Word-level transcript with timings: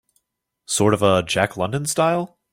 Sort 0.65 0.95
of 0.95 1.03
a 1.03 1.21
Jack 1.21 1.55
London 1.57 1.85
style? 1.85 2.39